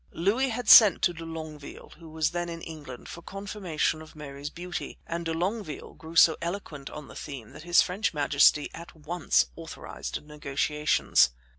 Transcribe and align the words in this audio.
Louis 0.13 0.49
had 0.49 0.67
sent 0.67 1.03
to 1.03 1.13
de 1.13 1.25
Longueville, 1.25 1.91
who 1.99 2.09
was 2.09 2.31
then 2.31 2.49
in 2.49 2.63
England, 2.63 3.07
for 3.07 3.21
confirmation 3.21 4.01
of 4.01 4.15
Mary's 4.15 4.49
beauty, 4.49 4.97
and 5.05 5.25
de 5.25 5.31
Longueville 5.31 5.93
grew 5.93 6.15
so 6.15 6.37
eloquent 6.41 6.89
on 6.89 7.07
the 7.07 7.13
theme 7.15 7.51
that 7.51 7.61
his 7.61 7.83
French 7.83 8.11
majesty 8.11 8.71
at 8.73 8.95
once 8.95 9.45
authorized 9.55 10.23
negotiations. 10.25 11.29